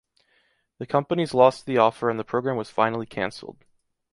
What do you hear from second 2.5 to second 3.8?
was finally canceled.